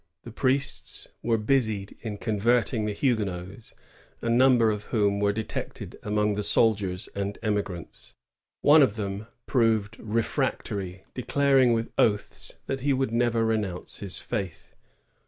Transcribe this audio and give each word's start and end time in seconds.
The 0.23 0.31
priests 0.31 1.09
were 1.21 1.37
busied 1.37 1.95
in 2.01 2.17
convert 2.17 2.73
ing 2.73 2.85
the 2.85 2.91
Huguenots, 2.91 3.75
a 4.19 4.29
number 4.31 4.71
of 4.71 4.85
whom 4.85 5.19
were 5.19 5.31
detected 5.31 5.95
among 6.01 6.33
the 6.33 6.41
soldiers 6.43 7.07
and 7.13 7.37
emigrants* 7.43 8.15
One 8.63 8.81
of 8.81 8.95
them 8.95 9.27
proved 9.45 9.97
refractory, 9.99 11.05
declaring 11.13 11.73
with 11.73 11.93
oaths 11.99 12.55
that 12.65 12.79
he 12.79 12.93
would 12.93 13.11
never 13.11 13.45
renounce 13.45 13.99
his 13.99 14.17
faith. 14.17 14.75